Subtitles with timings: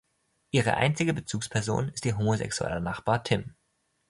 [0.49, 3.53] Ihre einzige Bezugsperson ist ihr homosexueller Nachbar Tim.